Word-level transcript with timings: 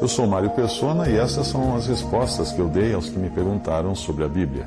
Eu 0.00 0.08
sou 0.08 0.26
Mário 0.26 0.50
Persona 0.50 1.08
e 1.08 1.16
essas 1.16 1.46
são 1.46 1.76
as 1.76 1.86
respostas 1.86 2.50
que 2.50 2.58
eu 2.58 2.68
dei 2.68 2.92
aos 2.94 3.08
que 3.08 3.18
me 3.18 3.30
perguntaram 3.30 3.94
sobre 3.94 4.24
a 4.24 4.28
Bíblia. 4.28 4.66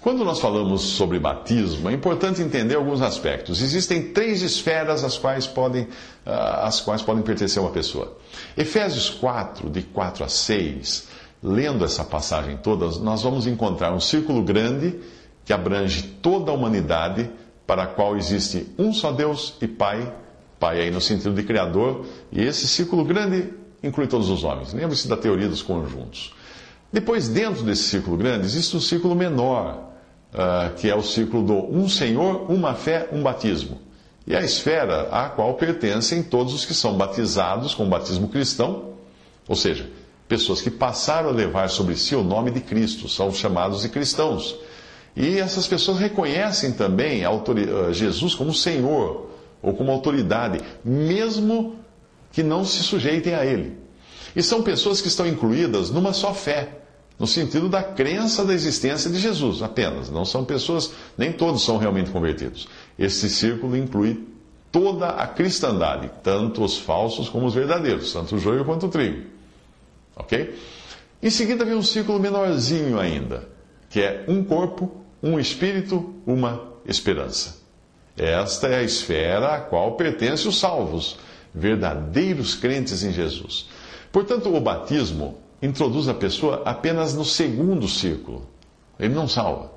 Quando 0.00 0.24
nós 0.24 0.40
falamos 0.40 0.80
sobre 0.80 1.20
batismo, 1.20 1.90
é 1.90 1.92
importante 1.92 2.40
entender 2.40 2.74
alguns 2.74 3.02
aspectos. 3.02 3.62
Existem 3.62 4.12
três 4.12 4.40
esferas 4.40 5.04
às 5.04 5.18
quais 5.18 5.46
podem, 5.46 5.86
ah, 6.24 6.66
às 6.66 6.80
quais 6.80 7.02
podem 7.02 7.22
pertencer 7.22 7.62
uma 7.62 7.70
pessoa. 7.70 8.16
Efésios 8.56 9.10
4, 9.10 9.68
de 9.68 9.82
4 9.82 10.24
a 10.24 10.28
6, 10.28 11.08
lendo 11.42 11.84
essa 11.84 12.02
passagem 12.02 12.56
toda, 12.56 12.86
nós 12.98 13.22
vamos 13.22 13.46
encontrar 13.46 13.92
um 13.92 14.00
círculo 14.00 14.42
grande 14.42 14.98
que 15.44 15.52
abrange 15.52 16.02
toda 16.22 16.50
a 16.50 16.54
humanidade, 16.54 17.30
para 17.66 17.84
a 17.84 17.86
qual 17.86 18.16
existe 18.16 18.66
um 18.76 18.92
só 18.92 19.12
Deus 19.12 19.54
e 19.60 19.68
Pai, 19.68 20.12
Pai 20.60 20.78
aí 20.78 20.90
no 20.90 21.00
sentido 21.00 21.34
de 21.34 21.42
Criador, 21.42 22.04
e 22.30 22.42
esse 22.42 22.68
círculo 22.68 23.02
grande 23.02 23.48
inclui 23.82 24.06
todos 24.06 24.28
os 24.28 24.44
homens. 24.44 24.74
Lembre-se 24.74 25.08
da 25.08 25.16
teoria 25.16 25.48
dos 25.48 25.62
conjuntos. 25.62 26.34
Depois, 26.92 27.28
dentro 27.28 27.64
desse 27.64 27.84
círculo 27.84 28.18
grande, 28.18 28.44
existe 28.44 28.76
um 28.76 28.80
círculo 28.80 29.14
menor, 29.14 29.90
uh, 30.34 30.74
que 30.76 30.90
é 30.90 30.94
o 30.94 31.02
ciclo 31.02 31.42
do 31.42 31.54
um 31.54 31.88
Senhor, 31.88 32.50
uma 32.50 32.74
fé, 32.74 33.08
um 33.10 33.22
batismo. 33.22 33.80
E 34.26 34.36
a 34.36 34.42
esfera 34.42 35.08
à 35.10 35.30
qual 35.30 35.54
pertencem 35.54 36.22
todos 36.22 36.52
os 36.52 36.66
que 36.66 36.74
são 36.74 36.94
batizados 36.94 37.74
com 37.74 37.86
o 37.86 37.88
batismo 37.88 38.28
cristão, 38.28 38.90
ou 39.48 39.56
seja, 39.56 39.88
pessoas 40.28 40.60
que 40.60 40.70
passaram 40.70 41.30
a 41.30 41.32
levar 41.32 41.70
sobre 41.70 41.96
si 41.96 42.14
o 42.14 42.22
nome 42.22 42.50
de 42.50 42.60
Cristo, 42.60 43.08
são 43.08 43.32
chamados 43.32 43.80
de 43.80 43.88
cristãos. 43.88 44.56
E 45.16 45.38
essas 45.38 45.66
pessoas 45.66 45.98
reconhecem 45.98 46.72
também 46.72 47.24
ah, 47.24 47.30
Jesus 47.92 48.34
como 48.34 48.52
Senhor 48.52 49.29
ou 49.62 49.74
como 49.74 49.90
autoridade, 49.90 50.60
mesmo 50.84 51.76
que 52.32 52.42
não 52.42 52.64
se 52.64 52.82
sujeitem 52.82 53.34
a 53.34 53.44
Ele. 53.44 53.76
E 54.34 54.42
são 54.42 54.62
pessoas 54.62 55.00
que 55.00 55.08
estão 55.08 55.26
incluídas 55.26 55.90
numa 55.90 56.12
só 56.12 56.32
fé 56.32 56.80
no 57.20 57.26
sentido 57.26 57.68
da 57.68 57.82
crença 57.82 58.46
da 58.46 58.54
existência 58.54 59.10
de 59.10 59.18
Jesus 59.18 59.62
apenas. 59.62 60.08
Não 60.08 60.24
são 60.24 60.42
pessoas, 60.42 60.90
nem 61.18 61.30
todos 61.30 61.62
são 61.62 61.76
realmente 61.76 62.10
convertidos. 62.10 62.66
Esse 62.98 63.28
círculo 63.28 63.76
inclui 63.76 64.26
toda 64.72 65.08
a 65.08 65.26
cristandade, 65.26 66.10
tanto 66.22 66.64
os 66.64 66.78
falsos 66.78 67.28
como 67.28 67.46
os 67.46 67.54
verdadeiros, 67.54 68.10
tanto 68.10 68.36
o 68.36 68.38
joio 68.38 68.64
quanto 68.64 68.86
o 68.86 68.88
trigo. 68.88 69.26
Ok? 70.16 70.58
Em 71.22 71.28
seguida 71.28 71.62
vem 71.62 71.74
um 71.74 71.82
círculo 71.82 72.18
menorzinho 72.18 72.98
ainda, 72.98 73.46
que 73.90 74.00
é 74.00 74.24
um 74.26 74.42
corpo, 74.42 74.90
um 75.22 75.38
espírito, 75.38 76.14
uma 76.26 76.72
esperança. 76.86 77.59
Esta 78.16 78.68
é 78.68 78.78
a 78.78 78.82
esfera 78.82 79.54
a 79.54 79.60
qual 79.60 79.92
pertencem 79.92 80.48
os 80.48 80.58
salvos, 80.58 81.18
verdadeiros 81.54 82.54
crentes 82.54 83.02
em 83.02 83.12
Jesus. 83.12 83.68
Portanto, 84.12 84.54
o 84.54 84.60
batismo 84.60 85.38
introduz 85.62 86.08
a 86.08 86.14
pessoa 86.14 86.62
apenas 86.64 87.14
no 87.14 87.24
segundo 87.24 87.88
círculo. 87.88 88.46
Ele 88.98 89.14
não 89.14 89.28
salva. 89.28 89.72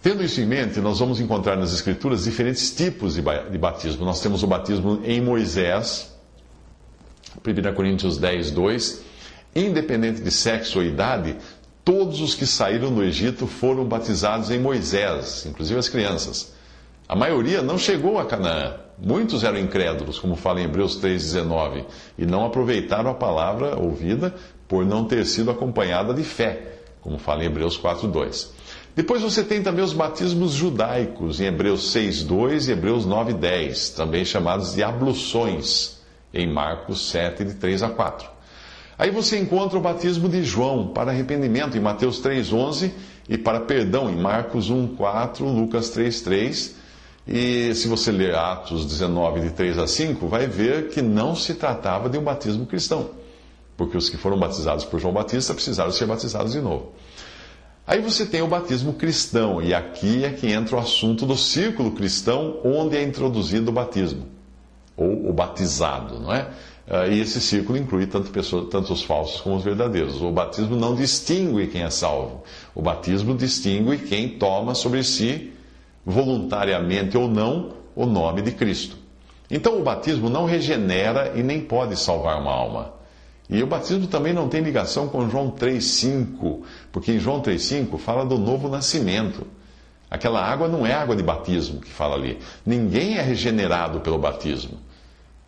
Tendo 0.00 0.22
isso 0.22 0.40
em 0.40 0.46
mente, 0.46 0.80
nós 0.80 1.00
vamos 1.00 1.20
encontrar 1.20 1.56
nas 1.56 1.72
Escrituras 1.72 2.24
diferentes 2.24 2.74
tipos 2.74 3.14
de 3.14 3.58
batismo. 3.58 4.04
Nós 4.04 4.20
temos 4.20 4.42
o 4.42 4.46
batismo 4.46 5.00
em 5.04 5.20
Moisés, 5.20 6.16
1 7.44 7.74
Coríntios 7.74 8.16
10, 8.16 8.52
2. 8.52 9.02
Independente 9.56 10.20
de 10.20 10.30
sexo 10.30 10.78
ou 10.78 10.84
idade, 10.84 11.36
todos 11.84 12.20
os 12.20 12.34
que 12.34 12.46
saíram 12.46 12.94
do 12.94 13.02
Egito 13.02 13.46
foram 13.46 13.84
batizados 13.84 14.50
em 14.50 14.58
Moisés, 14.58 15.44
inclusive 15.46 15.78
as 15.78 15.88
crianças. 15.88 16.52
A 17.08 17.16
maioria 17.16 17.62
não 17.62 17.78
chegou 17.78 18.18
a 18.18 18.26
Canaã. 18.26 18.74
Muitos 18.98 19.42
eram 19.42 19.58
incrédulos, 19.58 20.18
como 20.18 20.36
fala 20.36 20.60
em 20.60 20.64
Hebreus 20.64 21.00
3,19, 21.00 21.86
e 22.18 22.26
não 22.26 22.44
aproveitaram 22.44 23.10
a 23.10 23.14
palavra 23.14 23.78
ouvida 23.80 24.34
por 24.68 24.84
não 24.84 25.06
ter 25.06 25.24
sido 25.24 25.50
acompanhada 25.50 26.12
de 26.12 26.22
fé, 26.22 26.80
como 27.00 27.16
fala 27.16 27.42
em 27.42 27.46
Hebreus 27.46 27.78
4:2. 27.78 28.50
Depois 28.94 29.22
você 29.22 29.42
tem 29.42 29.62
também 29.62 29.82
os 29.82 29.94
batismos 29.94 30.52
judaicos, 30.52 31.40
em 31.40 31.44
Hebreus 31.44 31.92
6:2 31.94 32.68
e 32.68 32.72
Hebreus 32.72 33.06
9:10, 33.06 33.94
também 33.96 34.22
chamados 34.22 34.74
de 34.74 34.82
abluções, 34.82 36.02
em 36.34 36.46
Marcos 36.46 37.08
7, 37.08 37.42
de 37.42 37.54
3 37.54 37.82
a 37.82 37.88
4. 37.88 38.28
Aí 38.98 39.10
você 39.10 39.38
encontra 39.38 39.78
o 39.78 39.80
batismo 39.80 40.28
de 40.28 40.42
João 40.44 40.88
para 40.88 41.10
arrependimento 41.10 41.74
em 41.74 41.80
Mateus 41.80 42.20
3:11 42.20 42.92
e 43.26 43.38
para 43.38 43.60
perdão 43.60 44.10
em 44.10 44.16
Marcos 44.16 44.68
1:4, 44.68 45.46
Lucas 45.46 45.88
3:3. 45.88 46.76
E 47.28 47.74
se 47.74 47.86
você 47.86 48.10
ler 48.10 48.34
Atos 48.34 48.86
19 48.86 49.40
de 49.40 49.50
3 49.50 49.78
a 49.78 49.86
5, 49.86 50.26
vai 50.26 50.46
ver 50.46 50.88
que 50.88 51.02
não 51.02 51.36
se 51.36 51.54
tratava 51.54 52.08
de 52.08 52.16
um 52.16 52.24
batismo 52.24 52.64
cristão 52.64 53.10
porque 53.78 53.96
os 53.96 54.10
que 54.10 54.16
foram 54.16 54.36
batizados 54.36 54.84
por 54.84 54.98
João 54.98 55.14
Batista 55.14 55.54
precisaram 55.54 55.92
ser 55.92 56.04
batizados 56.04 56.52
de 56.52 56.60
novo. 56.60 56.92
Aí 57.86 58.02
você 58.02 58.26
tem 58.26 58.42
o 58.42 58.48
batismo 58.48 58.92
cristão, 58.92 59.62
e 59.62 59.72
aqui 59.72 60.24
é 60.24 60.30
que 60.30 60.52
entra 60.52 60.76
o 60.76 60.78
assunto 60.80 61.24
do 61.24 61.36
círculo 61.36 61.92
cristão, 61.92 62.58
onde 62.64 62.96
é 62.96 63.02
introduzido 63.02 63.70
o 63.70 63.72
batismo, 63.72 64.26
ou 64.94 65.30
o 65.30 65.32
batizado, 65.32 66.18
não 66.18 66.34
é? 66.34 66.50
Ah, 66.90 67.06
e 67.06 67.20
esse 67.20 67.40
círculo 67.40 67.78
inclui 67.78 68.06
tanto, 68.06 68.30
pessoas, 68.30 68.68
tanto 68.68 68.92
os 68.92 69.02
falsos 69.02 69.40
como 69.40 69.56
os 69.56 69.62
verdadeiros. 69.62 70.20
O 70.20 70.32
batismo 70.32 70.74
não 70.74 70.94
distingue 70.94 71.68
quem 71.68 71.82
é 71.82 71.90
salvo. 71.90 72.42
O 72.74 72.82
batismo 72.82 73.34
distingue 73.34 73.98
quem 73.98 74.38
toma 74.38 74.74
sobre 74.74 75.04
si, 75.04 75.52
voluntariamente 76.04 77.16
ou 77.16 77.28
não, 77.28 77.72
o 77.94 78.06
nome 78.06 78.42
de 78.42 78.52
Cristo. 78.52 78.96
Então 79.50 79.78
o 79.78 79.82
batismo 79.82 80.28
não 80.28 80.44
regenera 80.44 81.32
e 81.34 81.42
nem 81.42 81.60
pode 81.60 81.98
salvar 81.98 82.40
uma 82.40 82.52
alma. 82.52 82.92
E 83.48 83.62
o 83.62 83.66
batismo 83.66 84.06
também 84.06 84.34
não 84.34 84.48
tem 84.48 84.60
ligação 84.60 85.08
com 85.08 85.28
João 85.28 85.50
3,5, 85.50 86.60
porque 86.92 87.12
em 87.12 87.18
João 87.18 87.40
3,5 87.40 87.98
fala 87.98 88.24
do 88.24 88.36
novo 88.36 88.68
nascimento. 88.68 89.46
Aquela 90.10 90.42
água 90.44 90.68
não 90.68 90.86
é 90.86 90.92
água 90.92 91.16
de 91.16 91.22
batismo 91.22 91.80
que 91.80 91.90
fala 91.90 92.14
ali. 92.14 92.38
Ninguém 92.64 93.16
é 93.16 93.22
regenerado 93.22 94.00
pelo 94.00 94.18
batismo. 94.18 94.78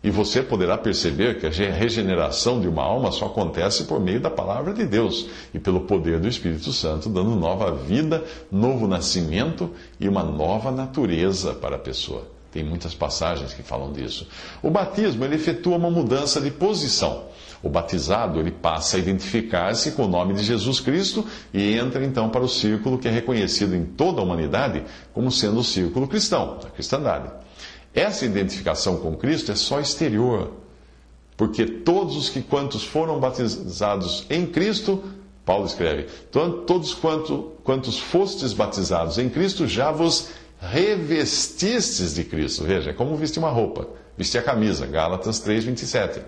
E 0.03 0.09
você 0.09 0.41
poderá 0.41 0.77
perceber 0.77 1.39
que 1.39 1.45
a 1.45 1.49
regeneração 1.49 2.59
de 2.59 2.67
uma 2.67 2.81
alma 2.81 3.11
só 3.11 3.27
acontece 3.27 3.83
por 3.83 3.99
meio 3.99 4.19
da 4.19 4.31
palavra 4.31 4.73
de 4.73 4.83
Deus 4.83 5.27
e 5.53 5.59
pelo 5.59 5.81
poder 5.81 6.19
do 6.19 6.27
Espírito 6.27 6.73
Santo, 6.73 7.07
dando 7.07 7.35
nova 7.35 7.71
vida, 7.75 8.23
novo 8.51 8.87
nascimento 8.87 9.69
e 9.99 10.09
uma 10.09 10.23
nova 10.23 10.71
natureza 10.71 11.53
para 11.53 11.75
a 11.75 11.79
pessoa. 11.79 12.27
Tem 12.51 12.63
muitas 12.63 12.95
passagens 12.95 13.53
que 13.53 13.61
falam 13.61 13.93
disso. 13.93 14.27
O 14.61 14.71
batismo 14.71 15.23
ele 15.23 15.35
efetua 15.35 15.77
uma 15.77 15.89
mudança 15.89 16.41
de 16.41 16.49
posição. 16.49 17.25
O 17.63 17.69
batizado 17.69 18.39
ele 18.39 18.51
passa 18.51 18.97
a 18.97 18.99
identificar-se 18.99 19.91
com 19.91 20.05
o 20.05 20.07
nome 20.07 20.33
de 20.33 20.43
Jesus 20.43 20.79
Cristo 20.79 21.23
e 21.53 21.77
entra 21.77 22.03
então 22.03 22.27
para 22.29 22.41
o 22.41 22.49
círculo 22.49 22.97
que 22.97 23.07
é 23.07 23.11
reconhecido 23.11 23.75
em 23.75 23.85
toda 23.85 24.19
a 24.19 24.23
humanidade 24.23 24.83
como 25.13 25.31
sendo 25.31 25.59
o 25.59 25.63
círculo 25.63 26.07
cristão, 26.07 26.59
a 26.65 26.71
cristandade. 26.71 27.31
Essa 27.93 28.25
identificação 28.25 28.97
com 28.97 29.15
Cristo 29.15 29.51
é 29.51 29.55
só 29.55 29.79
exterior, 29.79 30.51
porque 31.35 31.65
todos 31.65 32.15
os 32.15 32.29
que 32.29 32.41
quantos 32.41 32.83
foram 32.83 33.19
batizados 33.19 34.25
em 34.29 34.45
Cristo, 34.45 35.03
Paulo 35.45 35.65
escreve, 35.65 36.07
todos 36.31 36.93
quanto, 36.93 37.51
quantos 37.63 37.99
fostes 37.99 38.53
batizados 38.53 39.17
em 39.17 39.29
Cristo 39.29 39.67
já 39.67 39.91
vos 39.91 40.29
revestistes 40.59 42.13
de 42.13 42.23
Cristo. 42.23 42.63
Veja, 42.63 42.91
é 42.91 42.93
como 42.93 43.15
vestir 43.17 43.39
uma 43.39 43.49
roupa, 43.49 43.87
vestir 44.17 44.37
a 44.37 44.43
camisa, 44.43 44.85
Gálatas 44.85 45.39
3, 45.39 45.65
27 45.65 46.21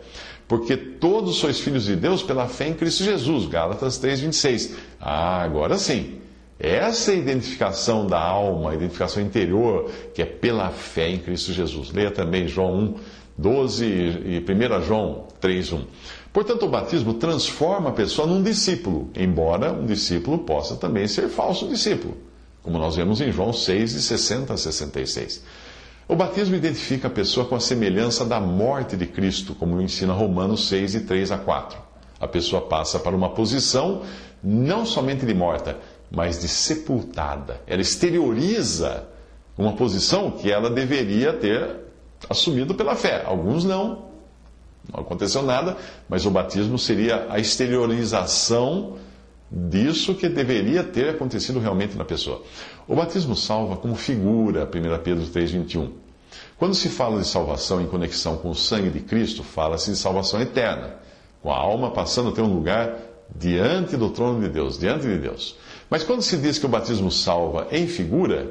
porque 0.48 0.76
todos 0.76 1.38
sois 1.38 1.60
filhos 1.60 1.86
de 1.86 1.96
Deus 1.96 2.22
pela 2.22 2.48
fé 2.48 2.68
em 2.68 2.74
Cristo 2.74 3.04
Jesus. 3.04 3.48
Gálatas 3.48 4.00
3,26. 4.00 4.72
Ah, 5.00 5.42
agora 5.42 5.78
sim. 5.78 6.20
Essa 6.64 7.12
é 7.12 7.18
identificação 7.18 8.08
da 8.08 8.18
alma, 8.18 8.72
a 8.72 8.74
identificação 8.74 9.22
interior, 9.22 9.92
que 10.14 10.22
é 10.22 10.26
pela 10.26 10.70
fé 10.70 11.10
em 11.10 11.20
Cristo 11.20 11.52
Jesus. 11.52 11.92
Leia 11.92 12.10
também 12.10 12.48
João 12.48 12.74
1, 12.74 12.96
12 13.38 13.86
e 13.86 14.46
1 14.50 14.82
João 14.82 15.28
3, 15.42 15.74
1. 15.74 15.86
Portanto, 16.32 16.66
o 16.66 16.70
batismo 16.70 17.16
transforma 17.16 17.90
a 17.90 17.92
pessoa 17.92 18.26
num 18.26 18.42
discípulo, 18.42 19.10
embora 19.14 19.74
um 19.74 19.86
discípulo 19.86 20.40
possa 20.40 20.78
também 20.78 21.06
ser 21.06 21.28
falso 21.28 21.68
discípulo, 21.68 22.16
como 22.62 22.80
nós 22.80 22.96
vemos 22.96 23.20
em 23.20 23.30
João 23.30 23.52
6, 23.52 23.92
de 23.92 24.02
60 24.02 24.54
a 24.54 24.58
66. 24.58 25.44
O 26.08 26.16
batismo 26.16 26.56
identifica 26.56 27.10
a 27.10 27.12
pessoa 27.12 27.46
com 27.46 27.56
a 27.56 27.60
semelhança 27.60 28.24
da 28.24 28.40
morte 28.40 28.96
de 28.96 29.06
Cristo, 29.06 29.54
como 29.54 29.82
ensina 29.82 30.14
Romanos 30.14 30.70
6, 30.70 30.94
de 30.94 31.00
3 31.02 31.30
a 31.34 31.38
4. 31.38 31.78
A 32.22 32.28
pessoa 32.28 32.62
passa 32.62 33.00
para 33.00 33.14
uma 33.14 33.32
posição 33.32 34.04
não 34.44 34.86
somente 34.86 35.26
de 35.26 35.34
morta, 35.34 35.78
mas 36.14 36.40
de 36.40 36.48
sepultada. 36.48 37.60
Ela 37.66 37.82
exterioriza 37.82 39.08
uma 39.58 39.74
posição 39.74 40.30
que 40.30 40.52
ela 40.52 40.70
deveria 40.70 41.34
ter 41.34 41.78
assumido 42.30 42.76
pela 42.76 42.96
fé. 42.96 43.24
Alguns 43.26 43.66
não, 43.66 44.06
não 44.92 45.00
aconteceu 45.00 45.42
nada, 45.42 45.76
mas 46.08 46.26
o 46.26 46.32
batismo 46.32 46.78
seria 46.78 47.26
a 47.30 47.40
exteriorização 47.40 48.98
disso 49.52 50.14
que 50.14 50.30
deveria 50.30 50.84
ter 50.84 51.10
acontecido 51.10 51.60
realmente 51.60 51.98
na 51.98 52.06
pessoa. 52.06 52.44
O 52.88 52.96
batismo 52.96 53.36
salva 53.36 53.76
como 53.76 53.96
figura, 53.96 54.66
1 54.66 55.04
Pedro 55.04 55.26
3,21. 55.26 55.90
Quando 56.58 56.76
se 56.76 56.90
fala 56.90 57.20
de 57.20 57.28
salvação 57.28 57.82
em 57.82 57.88
conexão 57.88 58.38
com 58.38 58.50
o 58.50 58.56
sangue 58.56 58.90
de 58.90 59.00
Cristo, 59.00 59.44
fala-se 59.44 59.92
de 59.92 59.98
salvação 59.98 60.40
eterna, 60.40 60.96
com 61.42 61.52
a 61.52 61.58
alma 61.58 61.92
passando 61.92 62.30
a 62.30 62.32
ter 62.32 62.42
um 62.42 62.54
lugar 62.54 62.96
diante 63.36 63.98
do 63.98 64.10
trono 64.10 64.42
de 64.42 64.50
Deus, 64.50 64.78
diante 64.78 65.08
de 65.08 65.18
Deus. 65.18 65.56
Mas 65.94 66.04
quando 66.04 66.24
se 66.24 66.38
diz 66.38 66.58
que 66.58 66.66
o 66.66 66.70
batismo 66.70 67.12
salva 67.12 67.68
em 67.72 67.86
figura, 67.86 68.50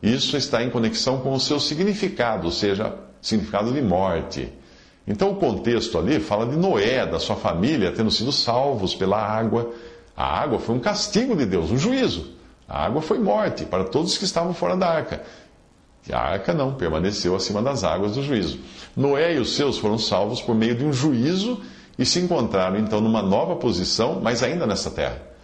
isso 0.00 0.36
está 0.36 0.62
em 0.62 0.70
conexão 0.70 1.18
com 1.18 1.32
o 1.32 1.40
seu 1.40 1.58
significado, 1.58 2.46
ou 2.46 2.52
seja, 2.52 2.94
significado 3.20 3.72
de 3.72 3.82
morte. 3.82 4.52
Então 5.04 5.32
o 5.32 5.34
contexto 5.34 5.98
ali 5.98 6.20
fala 6.20 6.46
de 6.46 6.56
Noé, 6.56 7.04
da 7.04 7.18
sua 7.18 7.34
família, 7.34 7.90
tendo 7.90 8.08
sido 8.08 8.30
salvos 8.30 8.94
pela 8.94 9.20
água. 9.20 9.74
A 10.16 10.40
água 10.40 10.60
foi 10.60 10.76
um 10.76 10.78
castigo 10.78 11.34
de 11.34 11.44
Deus, 11.44 11.72
um 11.72 11.76
juízo. 11.76 12.36
A 12.68 12.86
água 12.86 13.02
foi 13.02 13.18
morte 13.18 13.64
para 13.64 13.82
todos 13.82 14.16
que 14.16 14.22
estavam 14.22 14.54
fora 14.54 14.76
da 14.76 14.88
arca. 14.88 15.24
E 16.08 16.12
a 16.12 16.20
arca 16.20 16.54
não, 16.54 16.74
permaneceu 16.74 17.34
acima 17.34 17.60
das 17.60 17.82
águas 17.82 18.12
do 18.12 18.22
juízo. 18.22 18.60
Noé 18.96 19.34
e 19.34 19.40
os 19.40 19.56
seus 19.56 19.76
foram 19.76 19.98
salvos 19.98 20.40
por 20.40 20.54
meio 20.54 20.76
de 20.76 20.84
um 20.84 20.92
juízo 20.92 21.60
e 21.98 22.06
se 22.06 22.20
encontraram 22.20 22.78
então 22.78 23.00
numa 23.00 23.22
nova 23.22 23.56
posição, 23.56 24.20
mas 24.22 24.40
ainda 24.40 24.68
nessa 24.68 24.88
terra. 24.88 25.34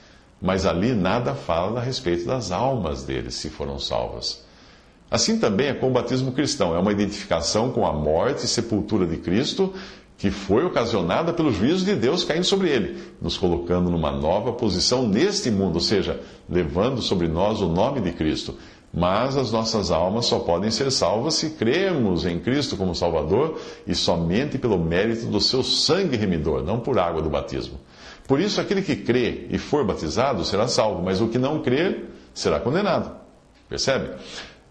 Mas 0.42 0.66
ali 0.66 0.92
nada 0.92 1.36
fala 1.36 1.78
a 1.78 1.84
respeito 1.84 2.26
das 2.26 2.50
almas 2.50 3.04
deles, 3.04 3.36
se 3.36 3.48
foram 3.48 3.78
salvas. 3.78 4.44
Assim 5.08 5.38
também 5.38 5.68
é 5.68 5.74
com 5.74 5.86
o 5.86 5.92
batismo 5.92 6.32
cristão, 6.32 6.74
é 6.74 6.80
uma 6.80 6.90
identificação 6.90 7.70
com 7.70 7.86
a 7.86 7.92
morte 7.92 8.44
e 8.44 8.48
sepultura 8.48 9.06
de 9.06 9.18
Cristo, 9.18 9.72
que 10.18 10.32
foi 10.32 10.64
ocasionada 10.64 11.32
pelo 11.32 11.52
juízo 11.52 11.84
de 11.84 11.94
Deus 11.94 12.24
caindo 12.24 12.44
sobre 12.44 12.70
ele, 12.70 13.00
nos 13.20 13.38
colocando 13.38 13.88
numa 13.88 14.10
nova 14.10 14.52
posição 14.52 15.06
neste 15.06 15.48
mundo, 15.48 15.76
ou 15.76 15.80
seja, 15.80 16.20
levando 16.48 17.00
sobre 17.00 17.28
nós 17.28 17.60
o 17.60 17.68
nome 17.68 18.00
de 18.00 18.10
Cristo. 18.10 18.56
Mas 18.92 19.36
as 19.36 19.52
nossas 19.52 19.92
almas 19.92 20.26
só 20.26 20.40
podem 20.40 20.70
ser 20.72 20.90
salvas 20.90 21.34
se 21.34 21.50
cremos 21.50 22.26
em 22.26 22.40
Cristo 22.40 22.76
como 22.76 22.94
Salvador 22.94 23.60
e 23.86 23.94
somente 23.94 24.58
pelo 24.58 24.78
mérito 24.78 25.26
do 25.26 25.40
seu 25.40 25.62
sangue 25.62 26.16
remidor, 26.16 26.64
não 26.64 26.80
por 26.80 26.98
água 26.98 27.22
do 27.22 27.30
batismo. 27.30 27.78
Por 28.26 28.40
isso, 28.40 28.60
aquele 28.60 28.82
que 28.82 28.96
crê 28.96 29.46
e 29.50 29.58
for 29.58 29.84
batizado 29.84 30.44
será 30.44 30.68
salvo, 30.68 31.02
mas 31.02 31.20
o 31.20 31.28
que 31.28 31.38
não 31.38 31.60
crer 31.60 32.04
será 32.34 32.60
condenado. 32.60 33.10
Percebe? 33.68 34.10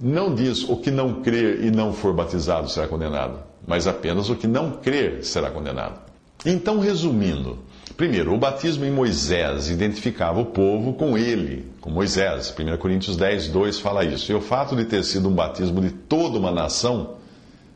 não 0.02 0.34
diz 0.34 0.68
o 0.68 0.78
que 0.78 0.90
não 0.90 1.22
crer 1.22 1.64
e 1.64 1.70
não 1.70 1.94
for 1.94 2.14
batizado 2.14 2.68
será 2.70 2.88
condenado, 2.88 3.40
mas 3.68 3.86
apenas 3.86 4.30
o 4.30 4.36
que 4.36 4.48
não 4.48 4.72
crer 4.72 5.24
será 5.24 5.52
condenado. 5.52 6.00
Então, 6.44 6.80
resumindo, 6.80 7.60
primeiro, 7.96 8.34
o 8.34 8.38
batismo 8.38 8.84
em 8.84 8.90
Moisés 8.90 9.70
identificava 9.70 10.40
o 10.40 10.46
povo 10.46 10.94
com 10.94 11.16
ele, 11.16 11.72
com 11.80 11.92
Moisés. 11.92 12.52
1 12.58 12.78
Coríntios 12.78 13.16
10, 13.16 13.50
2 13.50 13.80
fala 13.80 14.04
isso. 14.04 14.32
E 14.32 14.36
o 14.36 14.42
fato 14.42 14.76
de 14.76 14.86
ter 14.86 15.04
sido 15.04 15.30
um 15.30 15.36
batismo 15.36 15.80
de 15.80 15.92
toda 15.92 16.40
uma 16.40 16.52
nação 16.52 17.18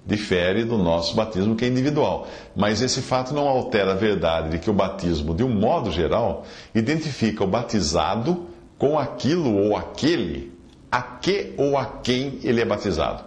difere 0.06 0.64
do 0.64 0.78
nosso 0.78 1.16
batismo, 1.16 1.56
que 1.56 1.66
é 1.66 1.68
individual. 1.68 2.28
Mas 2.56 2.82
esse 2.82 3.02
fato 3.02 3.34
não 3.34 3.48
altera 3.48 3.94
a 3.94 3.96
verdade 3.96 4.50
de 4.50 4.60
que 4.60 4.70
o 4.70 4.74
batismo, 4.74 5.34
de 5.34 5.44
um 5.44 5.50
modo 5.50 5.92
geral, 5.92 6.46
identifica 6.74 7.44
o 7.44 7.48
batizado 7.48 8.46
com 8.78 9.00
aquilo 9.00 9.56
ou 9.58 9.76
aquele 9.76 10.54
a 10.92 11.02
que 11.02 11.54
ou 11.58 11.78
a 11.78 11.86
quem 11.86 12.40
ele 12.44 12.62
é 12.62 12.66
batizado. 12.66 13.24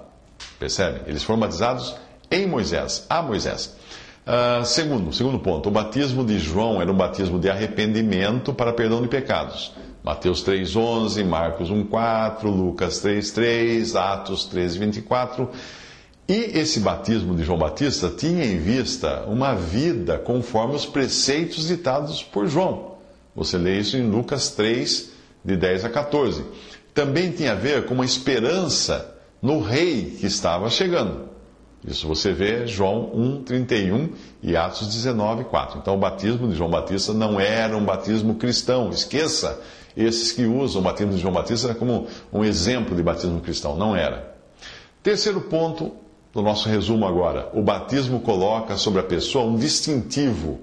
Percebe? 0.58 1.00
Eles 1.06 1.22
foram 1.22 1.40
batizados 1.40 1.96
em 2.30 2.46
Moisés, 2.46 3.06
a 3.10 3.22
Moisés. 3.22 3.76
Uh, 4.26 4.64
segundo, 4.64 5.12
segundo 5.12 5.38
ponto, 5.38 5.68
o 5.68 5.72
batismo 5.72 6.24
de 6.24 6.38
João 6.38 6.80
era 6.80 6.92
um 6.92 6.96
batismo 6.96 7.38
de 7.38 7.48
arrependimento 7.48 8.52
para 8.52 8.72
perdão 8.72 9.00
de 9.00 9.08
pecados. 9.08 9.72
Mateus 10.04 10.44
3,11, 10.44 11.24
Marcos 11.24 11.70
1,4, 11.70 12.44
Lucas 12.44 13.02
3,3, 13.04 13.94
Atos 13.96 14.48
13,24. 14.52 15.48
E 16.28 16.58
esse 16.58 16.80
batismo 16.80 17.34
de 17.34 17.42
João 17.42 17.58
Batista 17.58 18.10
tinha 18.10 18.44
em 18.44 18.58
vista 18.58 19.24
uma 19.26 19.54
vida 19.54 20.18
conforme 20.18 20.74
os 20.74 20.84
preceitos 20.84 21.68
ditados 21.68 22.22
por 22.22 22.46
João. 22.46 22.96
Você 23.34 23.56
lê 23.56 23.78
isso 23.78 23.96
em 23.96 24.10
Lucas 24.10 24.50
3, 24.50 25.10
de 25.44 25.56
10 25.56 25.84
a 25.86 25.88
14 25.88 26.44
também 26.98 27.30
tinha 27.30 27.52
a 27.52 27.54
ver 27.54 27.86
com 27.86 27.94
uma 27.94 28.04
esperança 28.04 29.14
no 29.40 29.60
rei 29.60 30.16
que 30.18 30.26
estava 30.26 30.68
chegando. 30.68 31.28
Isso 31.86 32.08
você 32.08 32.32
vê 32.32 32.66
João 32.66 33.12
1,31 33.46 34.10
e 34.42 34.56
Atos 34.56 34.88
19,4. 34.88 35.76
Então 35.76 35.94
o 35.94 35.98
batismo 35.98 36.48
de 36.48 36.56
João 36.56 36.68
Batista 36.68 37.14
não 37.14 37.38
era 37.38 37.76
um 37.76 37.84
batismo 37.84 38.34
cristão. 38.34 38.90
Esqueça 38.90 39.60
esses 39.96 40.32
que 40.32 40.44
usam 40.44 40.80
o 40.80 40.84
batismo 40.84 41.12
de 41.12 41.20
João 41.20 41.32
Batista 41.32 41.72
como 41.72 42.08
um 42.32 42.44
exemplo 42.44 42.96
de 42.96 43.02
batismo 43.04 43.40
cristão. 43.40 43.76
Não 43.76 43.94
era. 43.94 44.36
Terceiro 45.00 45.42
ponto 45.42 45.92
do 46.34 46.42
nosso 46.42 46.68
resumo 46.68 47.06
agora. 47.06 47.48
O 47.54 47.62
batismo 47.62 48.20
coloca 48.20 48.76
sobre 48.76 49.00
a 49.00 49.04
pessoa 49.04 49.46
um 49.46 49.56
distintivo 49.56 50.60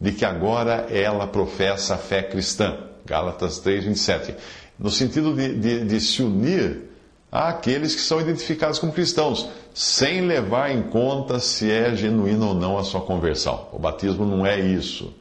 de 0.00 0.12
que 0.12 0.24
agora 0.24 0.86
ela 0.90 1.26
professa 1.26 1.94
a 1.94 1.98
fé 1.98 2.22
cristã. 2.22 2.76
Gálatas 3.06 3.58
3, 3.58 3.84
27 3.84 4.34
no 4.78 4.90
sentido 4.90 5.34
de, 5.34 5.54
de, 5.54 5.84
de 5.84 6.00
se 6.00 6.22
unir 6.22 6.90
àqueles 7.30 7.94
que 7.94 8.00
são 8.00 8.20
identificados 8.20 8.78
como 8.78 8.92
cristãos, 8.92 9.48
sem 9.72 10.20
levar 10.22 10.70
em 10.70 10.82
conta 10.82 11.40
se 11.40 11.70
é 11.70 11.94
genuína 11.94 12.46
ou 12.46 12.54
não 12.54 12.78
a 12.78 12.84
sua 12.84 13.00
conversão. 13.00 13.68
O 13.72 13.78
batismo 13.78 14.24
não 14.24 14.46
é 14.46 14.58
isso. 14.60 15.12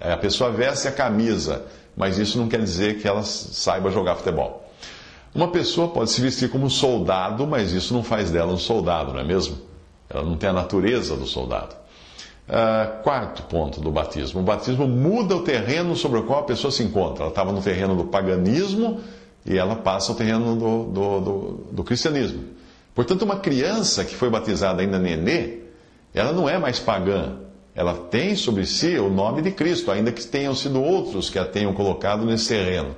É, 0.00 0.12
a 0.12 0.16
pessoa 0.16 0.50
veste 0.50 0.88
a 0.88 0.92
camisa, 0.92 1.64
mas 1.96 2.18
isso 2.18 2.38
não 2.38 2.48
quer 2.48 2.60
dizer 2.62 2.98
que 3.00 3.06
ela 3.06 3.22
saiba 3.22 3.90
jogar 3.90 4.16
futebol. 4.16 4.68
Uma 5.34 5.48
pessoa 5.48 5.88
pode 5.88 6.10
se 6.10 6.20
vestir 6.20 6.50
como 6.50 6.68
soldado, 6.68 7.46
mas 7.46 7.72
isso 7.72 7.94
não 7.94 8.02
faz 8.02 8.30
dela 8.30 8.52
um 8.52 8.58
soldado, 8.58 9.12
não 9.12 9.20
é 9.20 9.24
mesmo? 9.24 9.58
Ela 10.08 10.24
não 10.24 10.36
tem 10.36 10.50
a 10.50 10.52
natureza 10.52 11.16
do 11.16 11.26
soldado. 11.26 11.76
Uh, 12.48 13.00
quarto 13.04 13.44
ponto 13.44 13.80
do 13.80 13.92
batismo: 13.92 14.40
o 14.40 14.42
batismo 14.42 14.88
muda 14.88 15.36
o 15.36 15.42
terreno 15.42 15.94
sobre 15.94 16.18
o 16.18 16.24
qual 16.24 16.40
a 16.40 16.42
pessoa 16.42 16.72
se 16.72 16.82
encontra. 16.82 17.22
Ela 17.22 17.30
estava 17.30 17.52
no 17.52 17.62
terreno 17.62 17.94
do 17.94 18.04
paganismo 18.06 19.00
e 19.46 19.56
ela 19.56 19.76
passa 19.76 20.10
ao 20.10 20.18
terreno 20.18 20.56
do, 20.56 20.84
do, 20.84 21.20
do, 21.20 21.66
do, 21.70 21.84
cristianismo. 21.84 22.42
Portanto, 22.92 23.22
uma 23.22 23.36
criança 23.36 24.04
que 24.04 24.16
foi 24.16 24.28
batizada 24.28 24.82
ainda 24.82 24.98
nenê, 24.98 25.60
ela 26.12 26.32
não 26.32 26.48
é 26.48 26.58
mais 26.58 26.80
pagã. 26.80 27.36
Ela 27.72 27.94
tem 27.94 28.34
sobre 28.34 28.66
si 28.66 28.98
o 28.98 29.08
nome 29.08 29.42
de 29.42 29.52
Cristo, 29.52 29.92
ainda 29.92 30.10
que 30.10 30.26
tenham 30.26 30.54
sido 30.54 30.82
outros 30.82 31.30
que 31.30 31.38
a 31.38 31.44
tenham 31.44 31.72
colocado 31.72 32.26
nesse 32.26 32.48
terreno. 32.48 32.96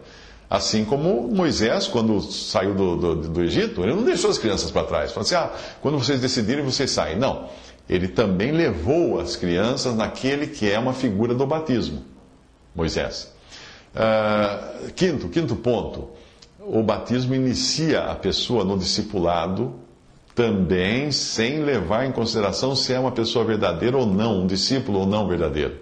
Assim 0.54 0.84
como 0.84 1.28
Moisés, 1.28 1.86
quando 1.86 2.20
saiu 2.20 2.74
do, 2.74 2.96
do, 2.96 3.14
do 3.28 3.42
Egito, 3.42 3.82
ele 3.82 3.94
não 3.94 4.02
deixou 4.02 4.30
as 4.30 4.36
crianças 4.36 4.70
para 4.70 4.84
trás. 4.84 5.10
Falou 5.10 5.24
assim: 5.24 5.34
ah, 5.34 5.50
quando 5.80 5.98
vocês 5.98 6.20
decidirem, 6.20 6.62
vocês 6.64 6.90
saem. 6.90 7.18
Não 7.18 7.48
ele 7.88 8.08
também 8.08 8.52
levou 8.52 9.20
as 9.20 9.36
crianças 9.36 9.94
naquele 9.94 10.46
que 10.46 10.70
é 10.70 10.78
uma 10.78 10.92
figura 10.92 11.34
do 11.34 11.46
batismo, 11.46 12.02
Moisés. 12.74 13.32
Uh, 13.94 14.90
quinto, 14.92 15.28
quinto 15.28 15.54
ponto, 15.56 16.08
o 16.58 16.82
batismo 16.82 17.34
inicia 17.34 18.04
a 18.04 18.14
pessoa 18.14 18.64
no 18.64 18.78
discipulado 18.78 19.74
também 20.34 21.12
sem 21.12 21.62
levar 21.62 22.06
em 22.06 22.12
consideração 22.12 22.74
se 22.74 22.94
é 22.94 22.98
uma 22.98 23.12
pessoa 23.12 23.44
verdadeira 23.44 23.98
ou 23.98 24.06
não, 24.06 24.42
um 24.42 24.46
discípulo 24.46 25.00
ou 25.00 25.06
não 25.06 25.28
verdadeiro. 25.28 25.78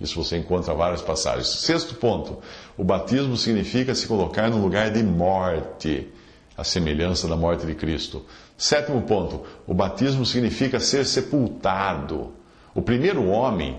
Isso 0.00 0.22
você 0.22 0.38
encontra 0.38 0.72
várias 0.72 1.02
passagens. 1.02 1.48
Sexto 1.48 1.94
ponto, 1.94 2.38
o 2.76 2.82
batismo 2.82 3.36
significa 3.36 3.94
se 3.94 4.06
colocar 4.06 4.48
no 4.50 4.60
lugar 4.60 4.90
de 4.90 5.02
morte 5.02 6.08
a 6.56 6.64
semelhança 6.64 7.28
da 7.28 7.36
morte 7.36 7.66
de 7.66 7.74
Cristo. 7.74 8.24
Sétimo 8.56 9.02
ponto: 9.02 9.42
o 9.66 9.74
batismo 9.74 10.24
significa 10.24 10.80
ser 10.80 11.04
sepultado. 11.04 12.32
O 12.74 12.80
primeiro 12.80 13.26
homem, 13.26 13.78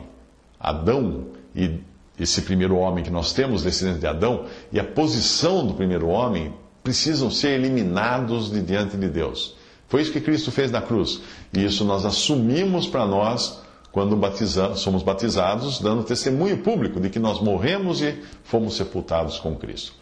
Adão, 0.59 1.25
e 1.55 1.79
esse 2.19 2.41
primeiro 2.43 2.75
homem 2.75 3.03
que 3.03 3.09
nós 3.09 3.33
temos, 3.33 3.63
descendente 3.63 3.99
de 3.99 4.07
Adão, 4.07 4.45
e 4.71 4.79
a 4.79 4.83
posição 4.83 5.65
do 5.65 5.73
primeiro 5.73 6.07
homem 6.07 6.53
precisam 6.83 7.31
ser 7.31 7.59
eliminados 7.59 8.51
de 8.51 8.61
diante 8.61 8.97
de 8.97 9.09
Deus. 9.09 9.55
Foi 9.87 10.01
isso 10.01 10.11
que 10.11 10.21
Cristo 10.21 10.51
fez 10.51 10.71
na 10.71 10.81
cruz. 10.81 11.21
E 11.53 11.63
isso 11.65 11.83
nós 11.83 12.05
assumimos 12.05 12.87
para 12.87 13.05
nós 13.05 13.61
quando 13.91 14.15
batizamos, 14.15 14.79
somos 14.79 15.03
batizados, 15.03 15.79
dando 15.79 16.03
testemunho 16.03 16.57
público 16.60 17.00
de 17.00 17.10
que 17.10 17.19
nós 17.19 17.41
morremos 17.41 18.01
e 18.01 18.21
fomos 18.43 18.75
sepultados 18.75 19.38
com 19.39 19.55
Cristo. 19.55 19.93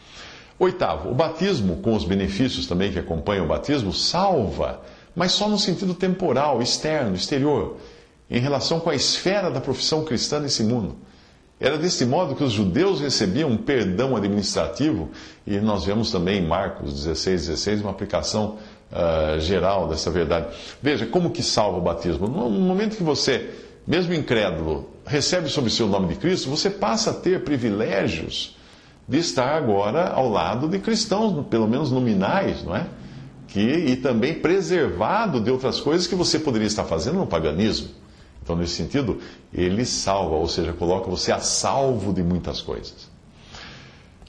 Oitavo, 0.59 1.09
o 1.09 1.15
batismo, 1.15 1.77
com 1.77 1.95
os 1.95 2.03
benefícios 2.03 2.67
também 2.67 2.91
que 2.91 2.99
acompanham 2.99 3.45
o 3.45 3.47
batismo, 3.47 3.93
salva, 3.93 4.81
mas 5.15 5.31
só 5.31 5.47
no 5.47 5.57
sentido 5.57 5.93
temporal, 5.93 6.61
externo, 6.61 7.15
exterior, 7.15 7.77
em 8.29 8.39
relação 8.39 8.79
com 8.79 8.89
a 8.89 8.95
esfera 8.95 9.49
da 9.49 9.59
profissão 9.59 10.03
cristã 10.03 10.39
nesse 10.39 10.63
mundo. 10.63 10.97
Era 11.59 11.77
desse 11.77 12.05
modo 12.05 12.35
que 12.35 12.43
os 12.43 12.53
judeus 12.53 13.01
recebiam 13.01 13.49
um 13.49 13.57
perdão 13.57 14.15
administrativo, 14.15 15.09
e 15.45 15.59
nós 15.59 15.83
vemos 15.83 16.11
também 16.11 16.43
em 16.43 16.47
Marcos 16.47 16.93
16, 16.93 17.47
16 17.47 17.81
uma 17.81 17.91
aplicação 17.91 18.57
uh, 18.91 19.39
geral 19.39 19.87
dessa 19.87 20.09
verdade. 20.09 20.55
Veja, 20.81 21.05
como 21.05 21.31
que 21.31 21.43
salva 21.43 21.77
o 21.77 21.81
batismo? 21.81 22.27
No 22.27 22.49
momento 22.49 22.95
que 22.95 23.03
você, 23.03 23.49
mesmo 23.89 24.13
incrédulo, 24.13 24.87
recebe 25.03 25.49
sobre 25.49 25.71
o 25.71 25.73
seu 25.73 25.87
nome 25.87 26.09
de 26.09 26.15
Cristo, 26.15 26.47
você 26.47 26.69
passa 26.69 27.09
a 27.09 27.13
ter 27.13 27.43
privilégios 27.43 28.55
de 29.07 29.17
estar 29.17 29.55
agora 29.55 30.09
ao 30.09 30.29
lado 30.29 30.69
de 30.69 30.77
cristãos, 30.77 31.47
pelo 31.47 31.67
menos 31.67 31.91
nominais, 31.91 32.63
não 32.63 32.75
é? 32.75 32.85
que, 33.47 33.59
e 33.59 33.95
também 33.95 34.35
preservado 34.35 35.41
de 35.41 35.49
outras 35.49 35.79
coisas 35.79 36.05
que 36.05 36.13
você 36.13 36.37
poderia 36.37 36.67
estar 36.67 36.83
fazendo 36.83 37.17
no 37.17 37.25
paganismo. 37.25 37.89
Então, 38.43 38.55
nesse 38.55 38.75
sentido, 38.75 39.19
ele 39.51 39.83
salva, 39.85 40.35
ou 40.35 40.47
seja, 40.47 40.71
coloca 40.71 41.09
você 41.09 41.31
a 41.31 41.39
salvo 41.39 42.13
de 42.13 42.21
muitas 42.21 42.61
coisas. 42.61 43.08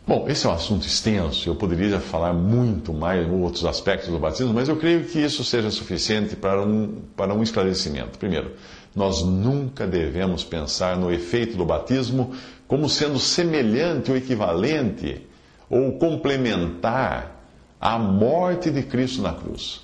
Bom, 0.06 0.26
esse 0.28 0.46
é 0.46 0.48
um 0.48 0.52
assunto 0.52 0.86
extenso, 0.86 1.48
eu 1.48 1.54
poderia 1.54 2.00
falar 2.00 2.32
muito 2.32 2.92
mais 2.92 3.26
em 3.26 3.30
outros 3.30 3.64
aspectos 3.64 4.08
do 4.08 4.18
batismo, 4.18 4.52
mas 4.52 4.68
eu 4.68 4.76
creio 4.76 5.04
que 5.04 5.20
isso 5.20 5.44
seja 5.44 5.70
suficiente 5.70 6.34
para 6.34 6.62
um, 6.62 7.02
para 7.16 7.32
um 7.32 7.42
esclarecimento. 7.42 8.18
Primeiro, 8.18 8.52
nós 8.94 9.22
nunca 9.22 9.86
devemos 9.86 10.42
pensar 10.42 10.96
no 10.96 11.12
efeito 11.12 11.56
do 11.56 11.64
batismo 11.64 12.32
como 12.66 12.88
sendo 12.88 13.18
semelhante 13.18 14.10
ou 14.10 14.16
equivalente 14.16 15.26
ou 15.68 15.92
complementar 15.92 17.44
à 17.80 17.98
morte 17.98 18.70
de 18.70 18.82
Cristo 18.82 19.22
na 19.22 19.32
cruz. 19.32 19.82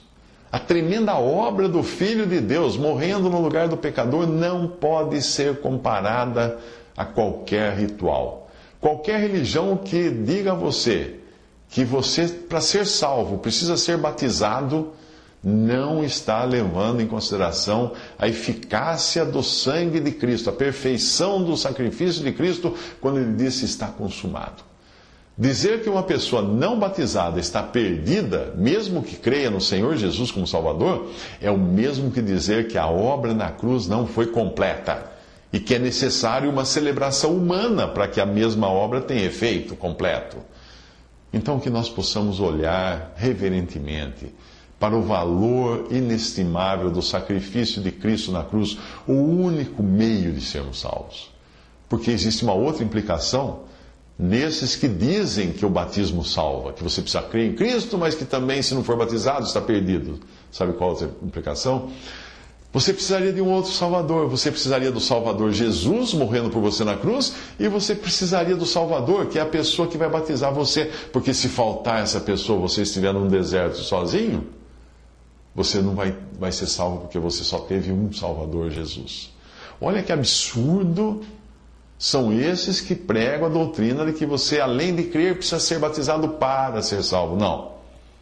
A 0.50 0.58
tremenda 0.58 1.14
obra 1.14 1.68
do 1.68 1.82
Filho 1.82 2.26
de 2.26 2.40
Deus 2.40 2.76
morrendo 2.76 3.28
no 3.28 3.40
lugar 3.40 3.68
do 3.68 3.76
pecador 3.76 4.26
não 4.26 4.66
pode 4.66 5.20
ser 5.22 5.60
comparada 5.60 6.58
a 6.96 7.04
qualquer 7.04 7.76
ritual. 7.76 8.45
Qualquer 8.86 9.18
religião 9.18 9.76
que 9.76 10.08
diga 10.08 10.52
a 10.52 10.54
você 10.54 11.16
que 11.68 11.84
você, 11.84 12.28
para 12.28 12.60
ser 12.60 12.86
salvo, 12.86 13.38
precisa 13.38 13.76
ser 13.76 13.98
batizado, 13.98 14.92
não 15.42 16.04
está 16.04 16.44
levando 16.44 17.00
em 17.00 17.06
consideração 17.08 17.94
a 18.16 18.28
eficácia 18.28 19.24
do 19.24 19.42
sangue 19.42 19.98
de 19.98 20.12
Cristo, 20.12 20.50
a 20.50 20.52
perfeição 20.52 21.42
do 21.42 21.56
sacrifício 21.56 22.22
de 22.22 22.30
Cristo, 22.30 22.76
quando 23.00 23.18
ele 23.18 23.32
disse 23.32 23.64
está 23.64 23.88
consumado. 23.88 24.62
Dizer 25.36 25.82
que 25.82 25.90
uma 25.90 26.04
pessoa 26.04 26.40
não 26.40 26.78
batizada 26.78 27.40
está 27.40 27.64
perdida, 27.64 28.54
mesmo 28.56 29.02
que 29.02 29.16
creia 29.16 29.50
no 29.50 29.60
Senhor 29.60 29.96
Jesus 29.96 30.30
como 30.30 30.46
Salvador, 30.46 31.10
é 31.40 31.50
o 31.50 31.58
mesmo 31.58 32.12
que 32.12 32.22
dizer 32.22 32.68
que 32.68 32.78
a 32.78 32.86
obra 32.86 33.34
na 33.34 33.50
cruz 33.50 33.88
não 33.88 34.06
foi 34.06 34.26
completa 34.26 35.15
e 35.52 35.60
que 35.60 35.74
é 35.74 35.78
necessário 35.78 36.50
uma 36.50 36.64
celebração 36.64 37.36
humana 37.36 37.86
para 37.86 38.08
que 38.08 38.20
a 38.20 38.26
mesma 38.26 38.68
obra 38.68 39.00
tenha 39.00 39.24
efeito 39.24 39.76
completo. 39.76 40.38
Então, 41.32 41.60
que 41.60 41.70
nós 41.70 41.88
possamos 41.88 42.40
olhar 42.40 43.12
reverentemente 43.16 44.32
para 44.78 44.94
o 44.96 45.02
valor 45.02 45.88
inestimável 45.90 46.90
do 46.90 47.00
sacrifício 47.00 47.80
de 47.82 47.90
Cristo 47.90 48.30
na 48.30 48.44
cruz, 48.44 48.76
o 49.06 49.12
único 49.12 49.82
meio 49.82 50.32
de 50.32 50.40
sermos 50.40 50.80
salvos. 50.80 51.30
Porque 51.88 52.10
existe 52.10 52.44
uma 52.44 52.52
outra 52.52 52.84
implicação 52.84 53.60
nesses 54.18 54.76
que 54.76 54.88
dizem 54.88 55.52
que 55.52 55.64
o 55.64 55.70
batismo 55.70 56.24
salva, 56.24 56.72
que 56.72 56.82
você 56.82 57.00
precisa 57.00 57.22
crer 57.22 57.50
em 57.50 57.54
Cristo, 57.54 57.98
mas 57.98 58.14
que 58.14 58.24
também, 58.24 58.62
se 58.62 58.74
não 58.74 58.82
for 58.82 58.96
batizado, 58.96 59.46
está 59.46 59.60
perdido. 59.60 60.20
Sabe 60.50 60.72
qual 60.72 60.90
a 60.90 60.92
outra 60.92 61.10
implicação? 61.22 61.90
Você 62.72 62.92
precisaria 62.92 63.32
de 63.32 63.40
um 63.40 63.50
outro 63.50 63.70
Salvador. 63.70 64.28
Você 64.28 64.50
precisaria 64.50 64.90
do 64.90 65.00
Salvador 65.00 65.50
Jesus 65.52 66.12
morrendo 66.12 66.50
por 66.50 66.60
você 66.60 66.84
na 66.84 66.96
cruz, 66.96 67.34
e 67.58 67.68
você 67.68 67.94
precisaria 67.94 68.54
do 68.54 68.66
Salvador, 68.66 69.26
que 69.26 69.38
é 69.38 69.42
a 69.42 69.46
pessoa 69.46 69.88
que 69.88 69.96
vai 69.96 70.10
batizar 70.10 70.52
você. 70.52 70.90
Porque 71.12 71.32
se 71.32 71.48
faltar 71.48 72.02
essa 72.02 72.20
pessoa, 72.20 72.60
você 72.60 72.82
estiver 72.82 73.12
num 73.12 73.28
deserto 73.28 73.78
sozinho, 73.78 74.46
você 75.54 75.80
não 75.80 75.94
vai, 75.94 76.14
vai 76.38 76.52
ser 76.52 76.66
salvo 76.66 76.98
porque 76.98 77.18
você 77.18 77.42
só 77.42 77.60
teve 77.60 77.90
um 77.90 78.12
Salvador, 78.12 78.70
Jesus. 78.70 79.32
Olha 79.80 80.02
que 80.02 80.12
absurdo 80.12 81.22
são 81.98 82.30
esses 82.30 82.80
que 82.80 82.94
pregam 82.94 83.46
a 83.46 83.50
doutrina 83.50 84.04
de 84.04 84.12
que 84.12 84.26
você, 84.26 84.60
além 84.60 84.94
de 84.94 85.04
crer, 85.04 85.36
precisa 85.36 85.58
ser 85.58 85.78
batizado 85.78 86.28
para 86.30 86.82
ser 86.82 87.02
salvo. 87.02 87.36
Não. 87.36 87.75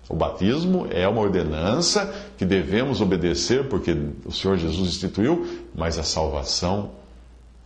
O 0.08 0.14
batismo 0.14 0.87
é 0.90 1.08
uma 1.08 1.23
ordenança 1.23 2.12
que 2.37 2.44
devemos 2.44 3.00
obedecer 3.00 3.68
porque 3.68 3.96
o 4.25 4.32
Senhor 4.32 4.58
Jesus 4.58 4.88
instituiu, 4.88 5.64
mas 5.75 5.99
a 5.99 6.02
salvação 6.02 6.90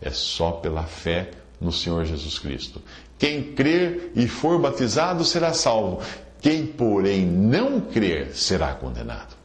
é 0.01 0.09
só 0.09 0.51
pela 0.51 0.83
fé 0.83 1.31
no 1.59 1.71
Senhor 1.71 2.05
Jesus 2.05 2.39
Cristo. 2.39 2.81
Quem 3.17 3.53
crer 3.53 4.13
e 4.15 4.27
for 4.27 4.57
batizado 4.59 5.25
será 5.25 5.53
salvo. 5.53 6.01
Quem, 6.41 6.65
porém, 6.65 7.25
não 7.25 7.81
crer 7.81 8.33
será 8.33 8.73
condenado. 8.73 9.38